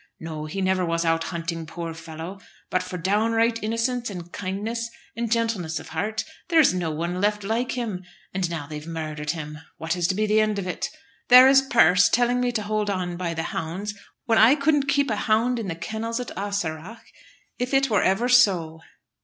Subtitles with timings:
[0.19, 2.39] No, he never was out hunting, poor fellow.
[2.71, 7.43] But for downright innocence and kindness and gentleness of heart, there is no one left
[7.43, 8.03] like him.
[8.33, 9.59] And now they have murdered him!
[9.77, 10.89] What is to be the end of it?
[11.27, 13.93] There is Persse telling me to hold on by the hounds,
[14.25, 17.01] when I couldn't keep a hound in the kennels at Ahaseragh
[17.59, 18.81] if it were ever so."